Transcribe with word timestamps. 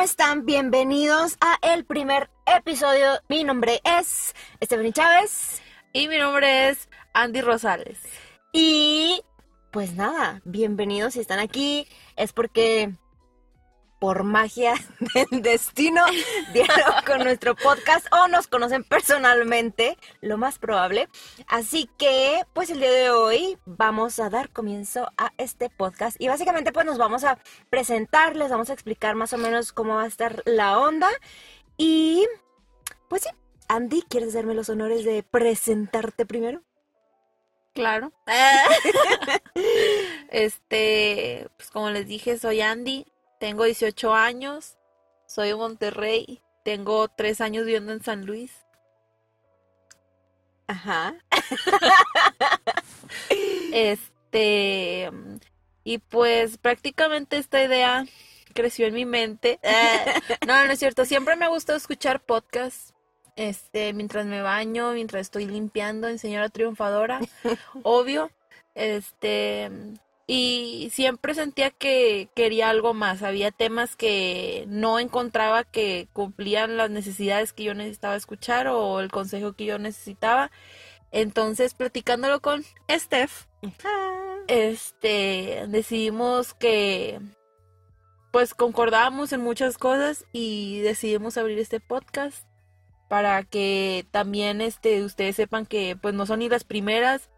Hola, 0.00 0.06
¿cómo 0.06 0.12
están? 0.12 0.46
Bienvenidos 0.46 1.36
a 1.42 1.58
el 1.74 1.84
primer 1.84 2.30
episodio. 2.46 3.20
Mi 3.28 3.44
nombre 3.44 3.82
es 3.84 4.34
Stephanie 4.64 4.94
Chávez. 4.94 5.60
Y 5.92 6.08
mi 6.08 6.16
nombre 6.16 6.70
es 6.70 6.88
Andy 7.12 7.42
Rosales. 7.42 7.98
Y 8.50 9.20
pues 9.70 9.92
nada, 9.96 10.40
bienvenidos 10.46 11.12
si 11.12 11.20
están 11.20 11.38
aquí. 11.38 11.86
Es 12.16 12.32
porque 12.32 12.94
por 14.00 14.24
magia 14.24 14.74
del 15.14 15.42
destino 15.42 16.02
dieron 16.52 16.76
con 17.06 17.18
nuestro 17.18 17.54
podcast 17.54 18.06
o 18.12 18.26
nos 18.26 18.48
conocen 18.48 18.82
personalmente, 18.82 19.96
lo 20.22 20.38
más 20.38 20.58
probable. 20.58 21.08
Así 21.46 21.88
que, 21.98 22.42
pues 22.54 22.70
el 22.70 22.80
día 22.80 22.90
de 22.90 23.10
hoy 23.10 23.58
vamos 23.66 24.18
a 24.18 24.30
dar 24.30 24.50
comienzo 24.50 25.12
a 25.18 25.32
este 25.36 25.68
podcast 25.68 26.16
y 26.18 26.28
básicamente 26.28 26.72
pues 26.72 26.86
nos 26.86 26.98
vamos 26.98 27.22
a 27.24 27.38
presentar, 27.68 28.34
les 28.34 28.50
vamos 28.50 28.70
a 28.70 28.72
explicar 28.72 29.14
más 29.14 29.32
o 29.34 29.38
menos 29.38 29.72
cómo 29.72 29.96
va 29.96 30.04
a 30.04 30.08
estar 30.08 30.42
la 30.46 30.78
onda 30.78 31.08
y 31.76 32.26
pues 33.08 33.22
sí, 33.22 33.28
Andy, 33.68 34.02
¿quieres 34.08 34.32
darme 34.32 34.54
los 34.54 34.70
honores 34.70 35.04
de 35.04 35.22
presentarte 35.22 36.24
primero? 36.24 36.62
Claro. 37.74 38.12
este, 40.30 41.48
pues 41.56 41.70
como 41.70 41.90
les 41.90 42.06
dije, 42.06 42.38
soy 42.38 42.62
Andy, 42.62 43.06
tengo 43.40 43.64
18 43.64 44.14
años, 44.14 44.76
soy 45.26 45.48
de 45.48 45.56
Monterrey, 45.56 46.42
tengo 46.62 47.08
3 47.08 47.40
años 47.40 47.64
viviendo 47.64 47.92
en 47.92 48.02
San 48.02 48.26
Luis. 48.26 48.52
Ajá. 50.68 51.16
este, 53.72 55.10
y 55.82 55.98
pues 55.98 56.58
prácticamente 56.58 57.38
esta 57.38 57.64
idea 57.64 58.04
creció 58.54 58.86
en 58.86 58.94
mi 58.94 59.06
mente. 59.06 59.58
no, 60.46 60.66
no 60.66 60.72
es 60.72 60.78
cierto, 60.78 61.06
siempre 61.06 61.34
me 61.34 61.46
ha 61.46 61.48
gustado 61.48 61.78
escuchar 61.78 62.20
podcasts. 62.20 62.94
Este, 63.36 63.94
mientras 63.94 64.26
me 64.26 64.42
baño, 64.42 64.92
mientras 64.92 65.22
estoy 65.22 65.46
limpiando 65.46 66.08
en 66.08 66.18
Señora 66.18 66.50
Triunfadora, 66.50 67.20
obvio. 67.82 68.30
Este, 68.74 69.70
y 70.32 70.90
siempre 70.92 71.34
sentía 71.34 71.72
que 71.72 72.28
quería 72.36 72.70
algo 72.70 72.94
más. 72.94 73.24
Había 73.24 73.50
temas 73.50 73.96
que 73.96 74.64
no 74.68 75.00
encontraba 75.00 75.64
que 75.64 76.06
cumplían 76.12 76.76
las 76.76 76.88
necesidades 76.88 77.52
que 77.52 77.64
yo 77.64 77.74
necesitaba 77.74 78.14
escuchar 78.14 78.68
o 78.68 79.00
el 79.00 79.10
consejo 79.10 79.54
que 79.54 79.64
yo 79.64 79.80
necesitaba. 79.80 80.52
Entonces, 81.10 81.74
platicándolo 81.74 82.38
con 82.38 82.62
Steph, 82.88 83.46
este, 84.46 85.64
decidimos 85.66 86.54
que 86.54 87.18
pues 88.30 88.54
concordábamos 88.54 89.32
en 89.32 89.40
muchas 89.40 89.78
cosas 89.78 90.26
y 90.32 90.78
decidimos 90.82 91.38
abrir 91.38 91.58
este 91.58 91.80
podcast 91.80 92.46
para 93.08 93.42
que 93.42 94.06
también 94.12 94.60
este 94.60 95.02
ustedes 95.02 95.34
sepan 95.34 95.66
que 95.66 95.96
pues 96.00 96.14
no 96.14 96.24
son 96.24 96.38
ni 96.38 96.48
las 96.48 96.62
primeras 96.62 97.28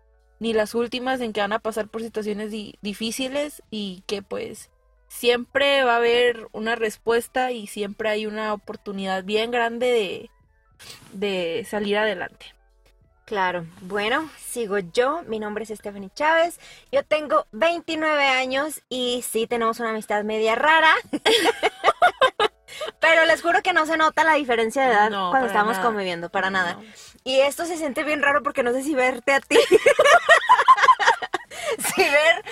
ni 0.43 0.53
las 0.53 0.75
últimas 0.75 1.21
en 1.21 1.33
que 1.33 1.41
van 1.41 1.53
a 1.53 1.61
pasar 1.61 1.87
por 1.87 2.03
situaciones 2.03 2.51
difíciles 2.51 3.63
y 3.71 4.03
que 4.09 4.23
pues 4.23 4.71
siempre 5.07 5.85
va 5.85 5.93
a 5.93 5.99
haber 5.99 6.49
una 6.51 6.75
respuesta 6.75 7.53
y 7.53 7.69
siempre 7.69 8.09
hay 8.09 8.27
una 8.27 8.53
oportunidad 8.53 9.23
bien 9.23 9.53
grande 9.53 9.87
de, 9.93 10.31
de 11.13 11.65
salir 11.65 11.97
adelante. 11.97 12.47
Claro, 13.25 13.67
bueno, 13.83 14.29
sigo 14.37 14.79
yo, 14.81 15.23
mi 15.29 15.39
nombre 15.39 15.63
es 15.63 15.71
Stephanie 15.71 16.11
Chávez, 16.13 16.59
yo 16.91 17.05
tengo 17.05 17.47
29 17.53 18.27
años 18.27 18.83
y 18.89 19.23
sí 19.23 19.47
tenemos 19.47 19.79
una 19.79 19.91
amistad 19.91 20.25
media 20.25 20.57
rara, 20.57 20.93
pero 23.01 23.25
les 23.27 23.43
juro 23.43 23.63
que 23.63 23.73
no 23.73 23.87
se 23.87 23.97
nota 23.97 24.25
la 24.25 24.35
diferencia 24.35 24.83
de 24.83 24.93
edad 24.93 25.11
cuando 25.31 25.47
estamos 25.47 25.79
conviviendo, 25.79 26.31
para 26.31 26.51
nada. 26.51 26.81
Y 27.25 27.41
esto 27.41 27.65
se 27.65 27.77
siente 27.77 28.03
bien 28.03 28.23
raro 28.23 28.43
porque 28.43 28.65
no 28.65 28.73
sé 28.73 28.83
si 28.83 28.95
verte 28.95 29.33
a 29.33 29.41
ti. 29.41 29.57
si 31.95 32.03
ver 32.03 32.45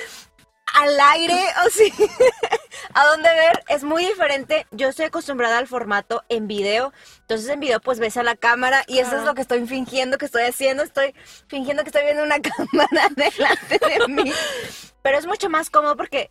al 0.75 1.01
aire 1.01 1.45
o 1.65 1.71
si 1.71 1.93
a 2.95 3.05
dónde 3.07 3.29
ver 3.29 3.65
es 3.69 3.83
muy 3.85 4.05
diferente. 4.07 4.67
Yo 4.71 4.89
estoy 4.89 5.07
acostumbrada 5.07 5.59
al 5.59 5.67
formato 5.67 6.25
en 6.29 6.47
video, 6.47 6.93
entonces 7.21 7.49
en 7.49 7.61
video 7.61 7.81
pues 7.81 7.99
ves 7.99 8.17
a 8.17 8.23
la 8.23 8.37
cámara 8.37 8.85
y 8.87 8.99
eso 8.99 9.17
es 9.17 9.25
lo 9.25 9.35
que 9.35 9.43
estoy 9.43 9.67
fingiendo 9.67 10.19
que 10.19 10.27
estoy 10.27 10.43
haciendo, 10.43 10.83
estoy 10.83 11.15
fingiendo 11.49 11.83
que 11.83 11.89
estoy 11.89 12.05
viendo 12.05 12.23
una 12.23 12.41
cámara 12.41 13.09
delante 13.15 13.79
de 13.79 14.09
mí. 14.09 14.33
Pero 15.03 15.19
es 15.19 15.27
mucho 15.27 15.49
más 15.49 15.71
cómodo 15.71 15.97
porque 15.97 16.31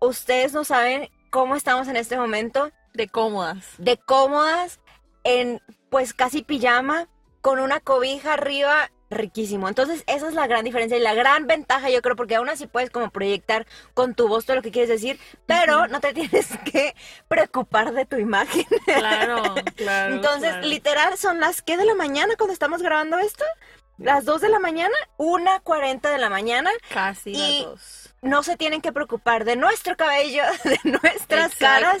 ustedes 0.00 0.52
no 0.52 0.64
saben 0.64 1.08
cómo 1.30 1.56
estamos 1.56 1.88
en 1.88 1.96
este 1.96 2.16
momento 2.16 2.72
de 2.94 3.08
cómodas. 3.08 3.66
De 3.78 3.98
cómodas 3.98 4.80
en 5.24 5.60
pues 5.90 6.14
casi 6.14 6.42
pijama 6.42 7.08
con 7.40 7.58
una 7.58 7.80
cobija 7.80 8.34
arriba 8.34 8.90
riquísimo. 9.10 9.68
Entonces, 9.68 10.04
esa 10.06 10.28
es 10.28 10.34
la 10.34 10.46
gran 10.46 10.64
diferencia 10.64 10.96
y 10.96 11.00
la 11.00 11.14
gran 11.14 11.46
ventaja, 11.46 11.90
yo 11.90 12.00
creo, 12.00 12.16
porque 12.16 12.36
aún 12.36 12.48
así 12.48 12.66
puedes 12.66 12.90
como 12.90 13.10
proyectar 13.10 13.66
con 13.92 14.14
tu 14.14 14.28
voz 14.28 14.46
todo 14.46 14.56
lo 14.56 14.62
que 14.62 14.70
quieres 14.70 14.88
decir, 14.88 15.18
pero 15.46 15.88
no 15.88 16.00
te 16.00 16.12
tienes 16.14 16.48
que 16.64 16.94
preocupar 17.28 17.92
de 17.92 18.06
tu 18.06 18.16
imagen. 18.16 18.66
Claro, 18.84 19.54
claro. 19.76 20.14
Entonces, 20.14 20.64
literal, 20.64 21.18
son 21.18 21.40
las 21.40 21.62
que 21.62 21.76
de 21.76 21.84
la 21.84 21.94
mañana 21.94 22.34
cuando 22.36 22.52
estamos 22.52 22.82
grabando 22.82 23.18
esto. 23.18 23.44
Las 23.98 24.24
2 24.24 24.40
de 24.40 24.48
la 24.48 24.58
mañana, 24.58 24.94
una 25.18 25.60
40 25.60 26.08
de 26.08 26.16
la 26.16 26.30
mañana. 26.30 26.70
Casi 26.88 27.34
las 27.34 27.64
2. 27.64 28.14
No 28.22 28.42
se 28.42 28.56
tienen 28.56 28.80
que 28.80 28.92
preocupar 28.92 29.44
de 29.44 29.56
nuestro 29.56 29.94
cabello, 29.94 30.42
de 30.64 30.78
nuestras 30.84 31.54
caras. 31.56 31.98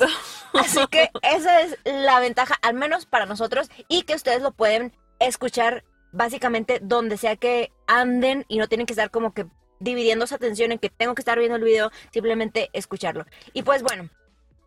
Así 0.54 0.80
que 0.86 1.10
esa 1.20 1.60
es 1.60 1.76
la 1.84 2.18
ventaja, 2.20 2.54
al 2.62 2.72
menos 2.72 3.04
para 3.04 3.26
nosotros, 3.26 3.70
y 3.86 4.04
que 4.04 4.14
ustedes 4.14 4.40
lo 4.40 4.52
pueden 4.52 4.96
escuchar 5.18 5.84
básicamente 6.12 6.78
donde 6.82 7.16
sea 7.16 7.36
que 7.36 7.72
anden 7.86 8.44
y 8.48 8.58
no 8.58 8.68
tienen 8.68 8.86
que 8.86 8.92
estar 8.92 9.10
como 9.10 9.32
que 9.32 9.46
dividiendo 9.78 10.26
su 10.26 10.34
atención 10.34 10.72
en 10.72 10.78
que 10.78 10.90
tengo 10.90 11.14
que 11.14 11.22
estar 11.22 11.38
viendo 11.38 11.56
el 11.56 11.64
video, 11.64 11.90
simplemente 12.12 12.70
escucharlo. 12.72 13.24
Y 13.52 13.62
pues 13.62 13.82
bueno, 13.82 14.10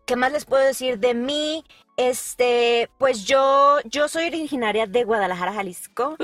¿qué 0.06 0.16
más 0.16 0.32
les 0.32 0.44
puedo 0.44 0.64
decir 0.64 0.98
de 0.98 1.14
mí? 1.14 1.64
Este, 1.96 2.90
pues 2.98 3.24
yo, 3.24 3.78
yo 3.84 4.08
soy 4.08 4.26
originaria 4.26 4.86
de 4.86 5.04
Guadalajara, 5.04 5.52
Jalisco, 5.52 6.16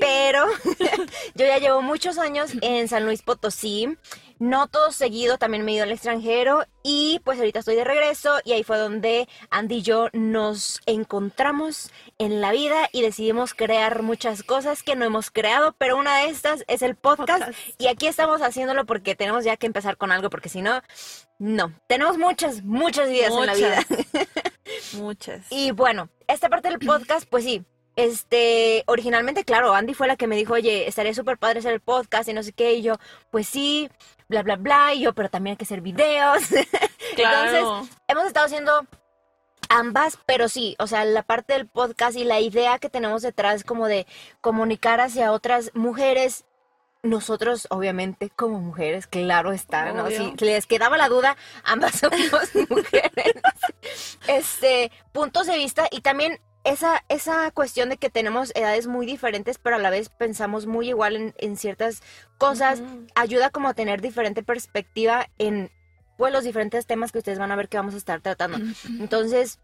pero 0.00 0.46
yo 1.34 1.46
ya 1.46 1.58
llevo 1.58 1.82
muchos 1.82 2.16
años 2.16 2.52
en 2.62 2.88
San 2.88 3.04
Luis 3.04 3.22
Potosí 3.22 3.98
no 4.40 4.66
todo 4.66 4.90
seguido, 4.90 5.38
también 5.38 5.64
me 5.64 5.70
he 5.70 5.74
ido 5.76 5.84
al 5.84 5.92
extranjero 5.92 6.64
y 6.82 7.20
pues 7.24 7.38
ahorita 7.38 7.60
estoy 7.60 7.76
de 7.76 7.84
regreso 7.84 8.40
y 8.44 8.52
ahí 8.52 8.64
fue 8.64 8.78
donde 8.78 9.28
Andy 9.50 9.76
y 9.76 9.82
yo 9.82 10.08
nos 10.14 10.80
encontramos 10.86 11.92
en 12.18 12.40
la 12.40 12.50
vida 12.50 12.88
y 12.90 13.02
decidimos 13.02 13.54
crear 13.54 14.02
muchas 14.02 14.42
cosas 14.42 14.82
que 14.82 14.96
no 14.96 15.04
hemos 15.04 15.30
creado, 15.30 15.76
pero 15.78 15.98
una 15.98 16.18
de 16.18 16.30
estas 16.30 16.64
es 16.68 16.80
el 16.82 16.96
podcast, 16.96 17.52
y 17.78 17.86
aquí 17.88 18.06
estamos 18.06 18.40
haciéndolo 18.40 18.86
porque 18.86 19.14
tenemos 19.14 19.44
ya 19.44 19.56
que 19.56 19.66
empezar 19.66 19.98
con 19.98 20.10
algo 20.10 20.30
porque 20.30 20.48
si 20.48 20.62
no, 20.62 20.82
no, 21.38 21.72
tenemos 21.86 22.18
muchas, 22.18 22.64
muchas 22.64 23.10
vidas 23.10 23.32
en 23.32 23.46
la 23.46 23.54
vida. 23.54 23.86
muchas. 24.94 25.46
Y 25.50 25.70
bueno, 25.70 26.08
esta 26.26 26.48
parte 26.48 26.68
del 26.68 26.78
podcast, 26.78 27.28
pues 27.28 27.44
sí, 27.44 27.64
este, 27.96 28.84
originalmente, 28.86 29.44
claro, 29.44 29.74
Andy 29.74 29.94
fue 29.94 30.06
la 30.06 30.16
que 30.16 30.26
me 30.26 30.36
dijo, 30.36 30.54
oye, 30.54 30.88
estaría 30.88 31.14
súper 31.14 31.38
padre 31.38 31.58
hacer 31.58 31.72
el 31.72 31.80
podcast 31.80 32.28
y 32.28 32.32
no 32.32 32.42
sé 32.42 32.52
qué, 32.52 32.74
y 32.74 32.82
yo, 32.82 32.94
pues 33.30 33.48
sí, 33.48 33.90
bla, 34.28 34.42
bla, 34.42 34.56
bla, 34.56 34.94
y 34.94 35.00
yo, 35.00 35.12
pero 35.14 35.28
también 35.28 35.52
hay 35.52 35.56
que 35.56 35.64
hacer 35.64 35.80
videos. 35.80 36.42
Entonces, 37.16 37.90
hemos 38.08 38.26
estado 38.26 38.46
haciendo 38.46 38.86
ambas, 39.68 40.18
pero 40.26 40.48
sí, 40.48 40.76
o 40.78 40.86
sea, 40.86 41.04
la 41.04 41.22
parte 41.22 41.52
del 41.52 41.68
podcast 41.68 42.16
y 42.16 42.24
la 42.24 42.40
idea 42.40 42.78
que 42.78 42.90
tenemos 42.90 43.22
detrás 43.22 43.64
como 43.64 43.86
de 43.86 44.06
comunicar 44.40 45.00
hacia 45.00 45.32
otras 45.32 45.70
mujeres 45.74 46.44
nosotros, 47.02 47.66
obviamente, 47.70 48.30
como 48.30 48.60
mujeres, 48.60 49.06
claro 49.06 49.52
está, 49.52 49.92
¿no? 49.92 50.10
Si 50.10 50.34
les 50.44 50.66
quedaba 50.66 50.98
la 50.98 51.08
duda, 51.08 51.36
ambas 51.64 51.94
somos 52.00 52.20
mujeres. 52.68 53.34
este, 54.26 54.92
puntos 55.12 55.46
de 55.46 55.56
vista 55.56 55.88
y 55.90 56.02
también 56.02 56.40
esa, 56.64 57.04
esa 57.08 57.50
cuestión 57.52 57.88
de 57.88 57.96
que 57.96 58.10
tenemos 58.10 58.52
edades 58.54 58.86
muy 58.86 59.06
diferentes, 59.06 59.58
pero 59.58 59.76
a 59.76 59.78
la 59.78 59.90
vez 59.90 60.08
pensamos 60.08 60.66
muy 60.66 60.88
igual 60.88 61.34
en, 61.36 61.56
ciertas 61.56 62.02
cosas, 62.38 62.82
ayuda 63.14 63.50
como 63.50 63.68
a 63.68 63.74
tener 63.74 64.00
diferente 64.00 64.42
perspectiva 64.42 65.28
en 65.38 65.70
pues, 66.18 66.32
los 66.32 66.44
diferentes 66.44 66.86
temas 66.86 67.12
que 67.12 67.18
ustedes 67.18 67.38
van 67.38 67.52
a 67.52 67.56
ver 67.56 67.68
que 67.68 67.78
vamos 67.78 67.94
a 67.94 67.98
estar 67.98 68.20
tratando. 68.20 68.58
Entonces, 68.98 69.58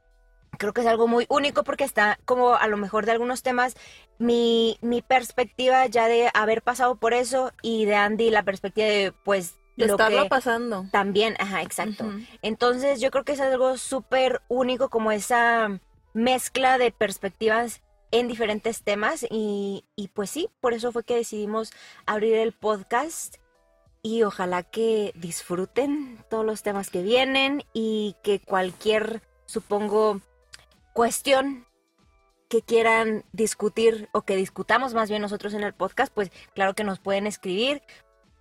creo 0.59 0.73
que 0.73 0.81
es 0.81 0.87
algo 0.87 1.07
muy 1.07 1.27
único 1.29 1.65
porque 1.65 1.85
está 1.85 2.19
como 2.25 2.55
a 2.55 2.67
lo 2.67 2.77
mejor 2.77 3.05
de 3.05 3.13
algunos 3.13 3.43
temas 3.43 3.77
mi, 4.19 4.79
mi 4.81 5.03
perspectiva 5.03 5.87
ya 5.87 6.09
de 6.09 6.31
haber 6.33 6.63
pasado 6.63 6.97
por 6.97 7.13
eso 7.13 7.53
y 7.63 7.85
de 7.85 7.97
Andy 7.97 8.31
la 8.31 8.43
perspectiva 8.43 8.87
de 8.87 9.13
pues 9.25 9.57
de 9.77 9.85
estarlo 9.85 10.27
pasando. 10.29 10.87
También, 10.91 11.37
ajá, 11.39 11.61
exacto. 11.61 12.11
Entonces 12.41 13.01
yo 13.01 13.11
creo 13.11 13.25
que 13.25 13.33
es 13.33 13.41
algo 13.41 13.77
súper 13.77 14.41
único 14.49 14.89
como 14.89 15.13
esa 15.13 15.81
mezcla 16.17 16.79
de 16.79 16.91
perspectivas 16.91 17.83
en 18.11 18.27
diferentes 18.27 18.83
temas 18.83 19.27
y, 19.31 19.85
pues 20.15 20.31
sí, 20.31 20.49
por 20.61 20.73
eso 20.73 20.91
fue 20.91 21.05
que 21.05 21.15
decidimos 21.15 21.73
abrir 22.07 22.37
el 22.37 22.53
podcast 22.53 23.37
y 24.01 24.23
ojalá 24.23 24.63
que 24.63 25.13
disfruten 25.15 26.25
todos 26.31 26.47
los 26.47 26.63
temas 26.63 26.89
que 26.89 27.03
vienen 27.03 27.65
y 27.75 28.17
que 28.23 28.41
cualquier 28.41 29.21
supongo, 29.45 30.23
cuestión 30.95 31.67
que 32.49 32.63
quieran 32.63 33.25
discutir 33.33 34.09
o 34.13 34.23
que 34.23 34.37
discutamos 34.37 34.95
más 34.95 35.11
bien 35.11 35.21
nosotros 35.21 35.53
en 35.53 35.65
el 35.65 35.75
podcast, 35.75 36.11
pues 36.15 36.31
claro 36.55 36.73
que 36.73 36.85
nos 36.85 36.99
pueden 36.99 37.27
escribir. 37.27 37.83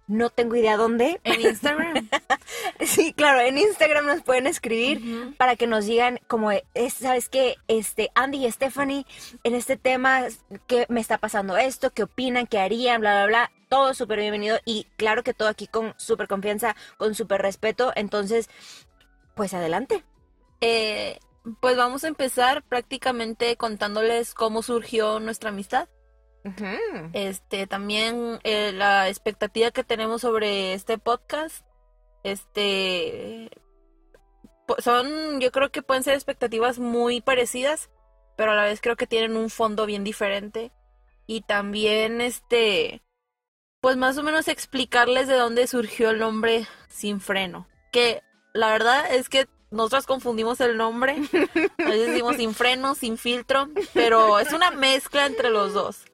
No 0.08 0.30
tengo 0.30 0.56
idea 0.56 0.78
dónde. 0.78 1.20
En 1.24 1.42
Instagram. 1.42 2.10
sí, 2.86 3.14
claro, 3.14 3.42
en 3.42 3.58
Instagram 3.58 4.06
nos 4.06 4.22
pueden 4.22 4.46
escribir 4.48 5.36
para 5.38 5.56
que 5.56 5.68
nos 5.68 5.86
digan 5.86 6.20
como, 6.28 6.52
es, 6.52 6.94
¿sabes 6.94 7.30
qué? 7.30 7.56
Este, 7.68 8.12
Andy 8.14 8.46
y 8.46 8.52
Stephanie, 8.52 9.06
en 9.44 9.56
este 9.56 9.78
tema, 9.78 10.24
¿qué 10.68 10.86
me 10.90 11.02
está 11.02 11.18
pasando 11.18 11.58
esto? 11.58 11.92
¿Qué 11.92 12.04
opinan? 12.04 12.48
¿Qué 12.48 12.60
harían? 12.60 13.02
Bla, 13.02 13.14
bla, 13.14 13.26
bla. 13.26 13.52
Todo 13.68 13.94
súper 13.94 14.20
bienvenido 14.20 14.60
y 14.64 14.86
claro 14.96 15.24
que 15.24 15.34
todo 15.34 15.48
aquí 15.48 15.68
con 15.68 15.96
súper 15.98 16.28
confianza, 16.28 16.76
con 16.98 17.16
súper 17.16 17.42
respeto. 17.42 17.92
Entonces, 17.96 18.50
pues 19.34 19.54
adelante. 19.54 20.04
Eh, 20.62 21.20
pues 21.60 21.78
vamos 21.78 22.04
a 22.04 22.08
empezar 22.08 22.64
prácticamente 22.64 23.56
contándoles 23.56 24.34
cómo 24.34 24.62
surgió 24.62 25.20
nuestra 25.20 25.50
amistad. 25.50 25.88
Este, 27.14 27.68
también 27.68 28.40
eh, 28.44 28.72
la 28.72 29.10
expectativa 29.10 29.72
que 29.72 29.84
tenemos 29.84 30.22
sobre 30.22 30.74
este 30.74 30.98
podcast. 30.98 31.66
Este, 32.24 33.50
son, 34.80 35.40
yo 35.40 35.52
creo 35.52 35.72
que 35.72 35.82
pueden 35.82 36.04
ser 36.04 36.14
expectativas 36.14 36.80
muy 36.80 37.22
parecidas, 37.22 37.90
pero 38.36 38.52
a 38.52 38.56
la 38.56 38.64
vez 38.64 38.82
creo 38.82 38.96
que 38.96 39.08
tienen 39.08 39.38
un 39.38 39.50
fondo 39.50 39.86
bien 39.86 40.04
diferente. 40.04 40.72
Y 41.28 41.42
también, 41.42 42.22
este, 42.22 43.02
pues 43.82 43.98
más 43.98 44.18
o 44.18 44.24
menos 44.24 44.48
explicarles 44.48 45.28
de 45.28 45.36
dónde 45.36 45.68
surgió 45.68 46.12
el 46.12 46.20
nombre 46.20 46.68
Sin 46.88 47.20
Freno. 47.20 47.68
Que 47.92 48.22
la 48.54 48.70
verdad 48.72 49.14
es 49.14 49.30
que 49.30 49.48
nosotros 49.72 50.06
confundimos 50.06 50.62
el 50.62 50.78
nombre. 50.78 51.14
A 51.14 51.90
veces 51.90 52.08
decimos 52.08 52.38
sin 52.38 52.54
freno, 52.54 52.96
sin 52.96 53.18
filtro, 53.18 53.70
pero 53.94 54.40
es 54.40 54.54
una 54.54 54.72
mezcla 54.72 55.26
entre 55.26 55.50
los 55.50 55.74
dos. 55.74 56.06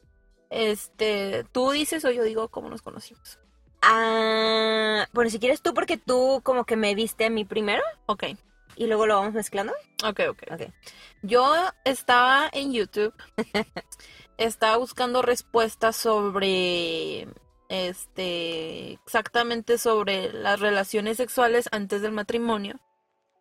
Este, 0.51 1.45
tú 1.53 1.71
dices 1.71 2.03
o 2.06 2.12
yo 2.12 2.24
digo 2.24 2.50
cómo 2.50 2.69
nos 2.69 2.81
conocimos. 2.81 3.39
Ah, 3.81 5.07
bueno, 5.13 5.31
si 5.31 5.39
quieres 5.39 5.62
tú, 5.62 5.74
porque 5.74 5.98
tú 5.98 6.42
como 6.44 6.65
que 6.65 6.75
me 6.75 6.94
viste 6.94 7.25
a 7.25 7.30
mí 7.31 7.45
primero 7.45 7.81
Ok, 8.06 8.25
y 8.75 8.86
luego 8.86 9.07
lo 9.07 9.15
vamos 9.15 9.33
mezclando. 9.33 9.74
ok, 10.03 10.19
ok. 10.30 10.44
Ok. 10.51 10.62
Yo 11.24 11.51
estaba 11.83 12.50
en 12.51 12.74
YouTube, 12.74 13.13
estaba 14.38 14.77
buscando 14.77 15.21
respuestas 15.21 15.95
sobre, 15.95 17.27
este, 17.69 18.94
exactamente 19.06 19.77
sobre 19.77 20.31
las 20.33 20.59
relaciones 20.59 21.18
sexuales 21.18 21.69
antes 21.71 22.01
del 22.01 22.12
matrimonio. 22.12 22.80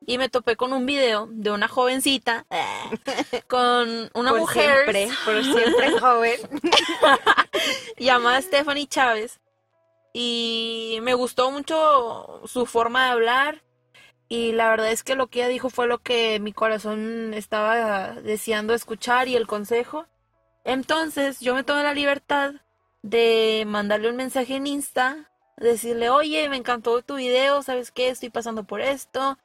Y 0.06 0.19
me 0.19 0.29
topé 0.29 0.56
con 0.56 0.73
un 0.73 0.87
video 0.87 1.29
de 1.31 1.50
una 1.50 1.69
jovencita 1.69 2.47
con 3.49 4.11
una 4.14 4.31
por 4.31 4.41
mujer 4.41 4.91
siempre, 4.91 5.08
por 5.25 5.44
siempre 5.44 5.91
joven. 6.00 6.41
llamada 7.99 8.41
Stephanie 8.41 8.88
Chávez. 8.88 9.41
Y 10.12 10.99
me 11.02 11.14
gustó 11.14 11.50
mucho 11.50 12.43
su 12.47 12.67
forma 12.67 13.05
de 13.05 13.11
hablar. 13.11 13.62
Y 14.29 14.52
la 14.52 14.70
verdad 14.70 14.91
es 14.91 15.02
que 15.02 15.17
lo 15.17 15.26
que 15.26 15.41
ella 15.41 15.49
dijo 15.49 15.70
fue 15.70 15.87
lo 15.87 15.99
que 15.99 16.38
mi 16.41 16.53
corazón 16.53 17.35
estaba 17.35 18.12
deseando 18.14 18.75
escuchar 18.75 19.29
y 19.29 19.37
el 19.37 19.46
consejo. 19.46 20.06
Entonces 20.64 21.41
yo 21.41 21.55
me 21.55 21.64
tomé 21.64 21.82
la 21.82 21.94
libertad 21.94 22.55
de 23.03 23.64
mandarle 23.67 24.11
un 24.11 24.17
mensaje 24.17 24.56
en 24.56 24.67
Insta, 24.67 25.30
decirle, 25.61 26.11
oye, 26.11 26.49
me 26.49 26.57
encantó 26.57 27.03
tu 27.03 27.17
video, 27.17 27.62
¿sabes 27.62 27.91
qué? 27.93 28.09
Estoy 28.09 28.31
pasando 28.31 28.65
por 28.65 28.81
esto. 28.81 29.39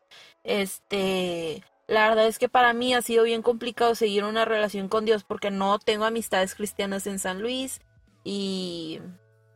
Este, 0.43 1.63
la 1.87 2.07
verdad 2.09 2.27
es 2.27 2.39
que 2.39 2.49
para 2.49 2.73
mí 2.73 2.93
ha 2.93 3.01
sido 3.01 3.23
bien 3.23 3.41
complicado 3.41 3.95
seguir 3.95 4.23
una 4.23 4.45
relación 4.45 4.87
con 4.87 5.05
Dios 5.05 5.23
porque 5.23 5.51
no 5.51 5.77
tengo 5.79 6.05
amistades 6.05 6.55
cristianas 6.55 7.05
en 7.07 7.19
San 7.19 7.41
Luis 7.41 7.81
y 8.23 8.99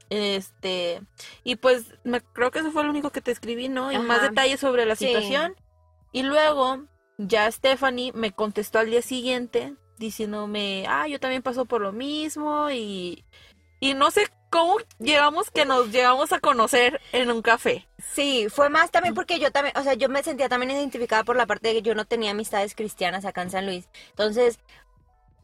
este 0.10 1.02
y 1.44 1.56
pues 1.56 1.94
me 2.04 2.22
creo 2.22 2.52
que 2.52 2.60
eso 2.60 2.72
fue 2.72 2.84
lo 2.84 2.90
único 2.90 3.12
que 3.12 3.22
te 3.22 3.32
escribí, 3.32 3.70
¿no? 3.70 3.92
Y 3.92 4.00
más 4.00 4.22
detalles 4.22 4.60
sobre 4.60 4.86
la 4.86 4.96
Sí. 4.96 5.06
situación. 5.06 5.56
Y 6.12 6.24
luego 6.24 6.86
ya 7.18 7.52
Stephanie 7.52 8.12
me 8.14 8.32
contestó 8.32 8.80
al 8.80 8.90
día 8.90 9.02
siguiente 9.02 9.76
diciéndome, 9.98 10.86
"Ah, 10.88 11.08
yo 11.08 11.20
también 11.20 11.44
paso 11.44 11.66
por 11.66 11.82
lo 11.82 11.92
mismo" 11.92 12.70
y 12.72 13.24
y 13.80 13.94
no 13.94 14.12
sé 14.12 14.28
cómo 14.50 14.78
llegamos 15.00 15.52
que 15.52 15.66
nos 15.66 15.90
llegamos 15.92 16.32
a 16.34 16.40
conocer 16.40 17.00
en 17.12 17.32
un 17.32 17.42
café. 17.42 17.88
Sí, 18.14 18.48
fue 18.50 18.70
más 18.70 18.92
también 18.92 19.14
porque 19.14 19.40
yo 19.40 19.52
también, 19.52 19.78
o 19.78 19.84
sea, 19.84 19.94
yo 19.94 20.10
me 20.10 20.24
sentía 20.24 20.50
también 20.50 20.72
identificada 20.72 21.24
por 21.24 21.36
la 21.36 21.46
parte 21.46 21.70
de 21.70 21.76
que 21.76 21.82
yo 21.82 21.96
no 21.96 22.06
tenía 22.06 22.32
amistades 22.32 22.76
cristianas 22.76 23.26
acá 23.26 23.42
en 23.42 23.52
San 23.52 23.66
Luis. 23.66 23.88
Entonces, 24.10 24.60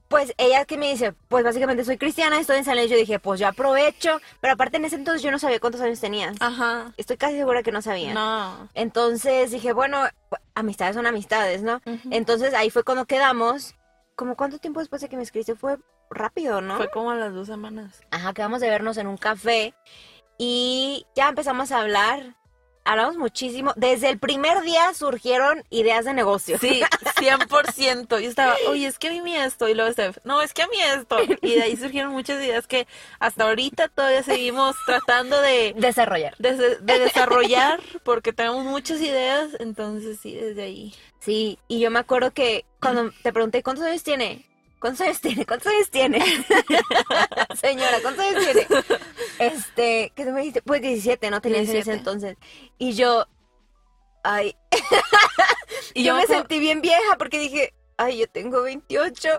pues 0.08 0.34
ella 0.38 0.66
que 0.66 0.78
me 0.78 0.90
dice, 0.90 1.14
pues 1.28 1.44
básicamente 1.44 1.84
soy 1.84 1.98
cristiana, 1.98 2.40
estoy 2.40 2.58
en 2.58 2.66
San 2.66 2.78
Luis, 2.78 2.90
yo 2.90 2.98
dije, 2.98 3.20
pues 3.20 3.40
yo 3.40 3.48
aprovecho, 3.48 4.20
pero 4.40 4.54
aparte 4.54 4.78
en 4.78 4.86
ese 4.86 4.96
entonces 4.96 5.22
yo 5.22 5.32
no 5.32 5.40
sabía 5.40 5.60
cuántos 5.60 5.82
años 5.82 6.00
tenías. 6.00 6.36
Ajá. 6.40 6.94
Estoy 6.98 7.18
casi 7.18 7.38
segura 7.38 7.64
que 7.64 7.72
no 7.72 7.82
sabía. 7.82 8.14
No. 8.14 8.70
Entonces 8.74 9.52
dije, 9.52 9.74
bueno, 9.74 10.04
amistades 10.54 10.96
son 10.96 11.08
amistades, 11.08 11.64
¿no? 11.64 11.82
Entonces 12.12 12.54
ahí 12.54 12.70
fue 12.70 12.84
cuando 12.84 13.06
quedamos. 13.06 13.76
¿Como 14.16 14.38
cuánto 14.38 14.60
tiempo 14.60 14.80
después 14.80 15.02
de 15.02 15.10
que 15.10 15.18
me 15.18 15.24
escribiste? 15.24 15.56
Fue 15.56 15.78
rápido, 16.10 16.62
¿no? 16.62 16.78
Fue 16.78 16.90
como 16.90 17.12
a 17.12 17.16
las 17.16 17.34
dos 17.34 17.48
semanas. 17.48 18.02
Ajá, 18.12 18.34
quedamos 18.34 18.62
de 18.62 18.70
vernos 18.70 18.98
en 18.98 19.08
un 19.08 19.18
café 19.18 19.74
y 20.38 21.06
ya 21.16 21.30
empezamos 21.30 21.72
a 21.72 21.82
hablar. 21.82 22.36
Hablamos 22.88 23.18
muchísimo. 23.18 23.74
Desde 23.78 24.10
el 24.10 24.20
primer 24.20 24.62
día 24.62 24.94
surgieron 24.94 25.64
ideas 25.72 26.06
de 26.06 26.14
negocio. 26.14 26.60
Sí, 26.60 26.84
100%. 27.20 28.20
Yo 28.20 28.30
estaba, 28.30 28.56
oye, 28.70 28.86
es 28.86 29.00
que 29.00 29.08
a 29.08 29.24
mí 29.24 29.36
esto. 29.36 29.68
Y 29.68 29.74
luego 29.74 29.92
Steph, 29.92 30.20
no, 30.24 30.40
es 30.44 30.54
que 30.54 30.62
a 30.62 30.68
mí 30.68 30.78
esto. 30.96 31.18
Y 31.42 31.56
de 31.56 31.64
ahí 31.64 31.76
surgieron 31.78 32.12
muchas 32.12 32.40
ideas 32.44 32.68
que 32.68 32.86
hasta 33.20 33.46
ahorita 33.46 33.88
todavía 33.88 34.22
seguimos 34.22 34.76
tratando 34.86 35.42
de, 35.42 35.74
Desarrollar. 35.78 36.38
de, 36.38 36.78
de 36.80 37.00
desarrollar 37.00 37.80
porque 38.04 38.34
tenemos 38.34 38.64
muchas 38.66 39.02
ideas. 39.02 39.50
Entonces, 39.60 40.20
sí, 40.22 40.36
desde 40.36 40.62
ahí. 40.62 40.94
Sí, 41.20 41.58
y 41.68 41.80
yo 41.80 41.90
me 41.90 41.98
acuerdo 41.98 42.34
que 42.34 42.66
cuando 42.80 43.10
te 43.24 43.34
pregunté, 43.34 43.64
¿cuántos 43.64 43.84
años 43.86 44.04
tiene? 44.04 44.46
¿Cuántos 44.80 45.02
años 45.02 45.22
tiene? 45.22 45.46
¿Cuántos 45.46 45.72
años 45.72 45.90
tiene? 45.90 46.20
Señora, 47.62 47.98
¿cuántos 48.02 48.26
años 48.26 48.44
tiene? 48.44 48.68
Este, 49.40 50.12
¿qué 50.16 50.26
me 50.26 50.40
dijiste? 50.42 50.62
Pues 50.62 50.82
17, 50.82 51.30
¿no? 51.32 51.38
En 51.44 51.56
ese 51.56 51.72
17. 51.74 51.92
entonces. 51.94 52.38
Y 52.78 52.94
yo, 52.94 53.26
ay, 54.24 54.56
Y 55.94 56.04
yo 56.04 56.08
yo, 56.12 56.16
me 56.16 56.24
acuerdo- 56.24 56.40
sentí 56.42 56.60
bien 56.60 56.82
vieja 56.82 57.18
porque 57.18 57.40
dije, 57.40 57.74
ay, 57.98 58.18
yo 58.20 58.28
tengo 58.28 58.62
28. 58.62 59.30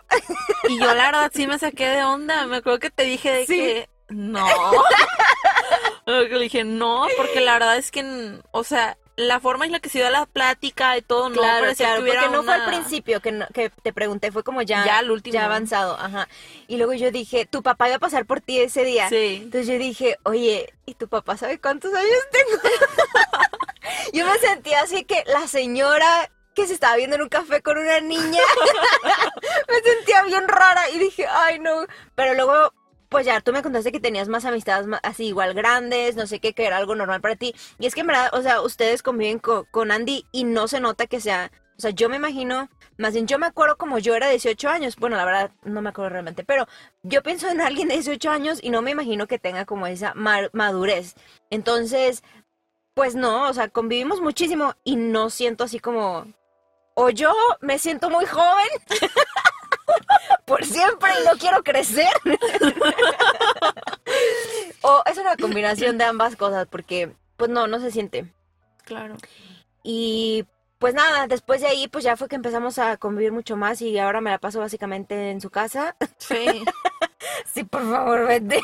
y 0.69 0.78
yo 0.81 0.95
la 0.95 1.07
verdad 1.07 1.31
sí 1.35 1.47
me 1.47 1.59
saqué 1.59 1.87
de 1.88 2.02
onda. 2.02 2.47
Me 2.47 2.57
acuerdo 2.57 2.78
que 2.81 2.90
te 2.90 3.05
dije 3.05 3.31
de 3.33 3.47
Sí. 3.47 3.57
que 3.57 3.88
no. 4.09 4.47
Le 6.07 6.38
dije 6.38 6.64
no, 6.64 7.07
porque 7.16 7.40
la 7.40 7.55
verdad 7.55 7.76
es 7.76 7.90
que, 7.90 8.40
o 8.52 8.64
sea, 8.64 8.97
la 9.17 9.41
forma 9.41 9.65
en 9.65 9.73
la 9.73 9.81
que 9.81 9.89
se 9.89 9.99
dio 9.99 10.11
la 10.11 10.27
plática 10.27 10.97
y 10.99 11.03
todo, 11.03 11.31
no 11.31 11.37
Claro, 11.37 11.61
parecía 11.65 11.87
claro, 11.87 11.97
que 11.97 12.03
hubiera 12.03 12.21
porque 12.23 12.37
no 12.37 12.43
fue 12.45 12.55
al 12.55 12.67
principio 12.67 13.21
que, 13.21 13.33
no- 13.33 13.47
que 13.55 13.71
te 13.71 13.93
pregunté, 13.95 14.31
fue 14.31 14.45
como 14.45 14.61
ya, 14.63 14.85
Ya 14.85 14.99
al 14.99 15.11
último. 15.11 15.33
ya 15.35 15.47
avanzado, 15.47 15.99
ajá. 15.99 16.29
Y 16.69 16.77
luego 16.77 16.93
yo 16.93 17.11
dije, 17.11 17.47
tu 17.47 17.63
papá 17.63 17.89
iba 17.89 17.97
a 17.97 18.01
pasar 18.01 18.27
por 18.27 18.41
ti 18.43 18.61
ese 18.61 18.85
día. 18.85 19.09
Sí. 19.09 19.41
Entonces 19.45 19.67
yo 19.69 19.79
dije, 19.79 20.19
oye, 20.25 20.73
¿y 20.85 20.95
tu 20.95 21.09
papá 21.09 21.37
sabe 21.39 21.59
cuántos 21.59 21.95
años 21.95 22.11
tengo? 22.31 22.61
yo 24.13 24.27
me 24.27 24.39
sentía 24.39 24.83
así 24.83 25.05
que 25.05 25.25
la 25.27 25.47
señora 25.49 26.31
que 26.55 26.67
se 26.67 26.75
estaba 26.75 26.97
viendo 26.97 27.17
en 27.17 27.23
un 27.23 27.29
café 27.29 27.61
con 27.63 27.77
una 27.79 28.01
niña, 28.01 28.41
me 29.69 29.81
sentía 29.93 30.23
bien 30.25 30.47
rara 30.49 30.89
y 30.91 30.99
dije, 30.99 31.27
ay 31.27 31.59
no, 31.59 31.87
pero 32.15 32.35
luego... 32.35 32.73
Pues 33.17 33.25
ya, 33.25 33.41
tú 33.41 33.51
me 33.55 33.63
contaste 33.63 33.93
que 33.93 33.99
tenías 33.99 34.29
más 34.29 34.45
amistades 34.45 34.87
así 35.03 35.29
igual 35.29 35.55
grandes, 35.55 36.17
no 36.17 36.27
sé 36.27 36.39
qué, 36.39 36.53
que 36.53 36.67
era 36.67 36.77
algo 36.77 36.95
normal 36.95 37.23
para 37.23 37.35
ti. 37.35 37.55
Y 37.79 37.87
es 37.87 37.95
que 37.95 38.03
en 38.03 38.09
verdad, 38.09 38.29
o 38.35 38.43
sea, 38.43 38.61
ustedes 38.61 39.03
conviven 39.03 39.39
co- 39.39 39.65
con 39.71 39.91
Andy 39.91 40.27
y 40.33 40.45
no 40.45 40.69
se 40.69 40.81
nota 40.81 41.07
que 41.07 41.19
sea, 41.19 41.51
o 41.79 41.81
sea, 41.81 41.93
yo 41.93 42.11
me 42.11 42.17
imagino, 42.17 42.69
más 42.99 43.15
bien 43.15 43.27
yo 43.27 43.39
me 43.39 43.47
acuerdo 43.47 43.79
como 43.79 43.99
yo 43.99 44.15
era 44.15 44.29
18 44.29 44.69
años, 44.69 44.97
bueno, 44.97 45.17
la 45.17 45.25
verdad 45.25 45.51
no 45.65 45.81
me 45.81 45.89
acuerdo 45.89 46.11
realmente, 46.11 46.45
pero 46.45 46.67
yo 47.05 47.23
pienso 47.23 47.49
en 47.49 47.63
alguien 47.63 47.89
de 47.89 47.95
18 47.95 48.29
años 48.31 48.59
y 48.63 48.69
no 48.69 48.83
me 48.83 48.91
imagino 48.91 49.27
que 49.27 49.39
tenga 49.39 49.65
como 49.65 49.87
esa 49.87 50.13
ma- 50.13 50.51
madurez. 50.53 51.15
Entonces, 51.49 52.23
pues 52.95 53.15
no, 53.15 53.49
o 53.49 53.55
sea, 53.55 53.69
convivimos 53.69 54.21
muchísimo 54.21 54.75
y 54.85 54.97
no 54.97 55.31
siento 55.31 55.65
así 55.65 55.79
como, 55.81 56.27
o 56.95 57.11
yo 57.11 57.33
me 57.63 57.79
siento 57.79 58.11
muy 58.11 58.27
joven 58.27 58.69
por 60.47 60.65
siempre 60.65 61.11
y 61.21 61.25
no 61.26 61.33
quiero 61.38 61.62
crecer. 61.62 62.09
o 64.83 65.03
es 65.05 65.19
una 65.19 65.37
combinación 65.37 65.99
de 65.99 66.05
ambas 66.05 66.37
cosas 66.37 66.67
porque, 66.71 67.12
pues 67.37 67.50
no, 67.50 67.67
no 67.67 67.81
se 67.81 67.91
siente. 67.91 68.33
Claro. 68.85 69.17
Y 69.83 70.47
pues 70.79 70.95
nada, 70.95 71.26
después 71.26 71.61
de 71.61 71.67
ahí 71.69 71.88
pues 71.88 72.05
ya 72.05 72.17
fue 72.17 72.29
que 72.29 72.37
empezamos 72.37 72.79
a 72.79 72.97
convivir 72.97 73.33
mucho 73.33 73.57
más 73.57 73.83
y 73.83 73.99
ahora 73.99 74.21
me 74.21 74.31
la 74.31 74.38
paso 74.38 74.61
básicamente 74.61 75.31
en 75.31 75.41
su 75.41 75.50
casa. 75.50 75.97
Sí. 76.19 76.65
Sí, 77.53 77.65
por 77.65 77.83
favor, 77.91 78.26
vete. 78.26 78.61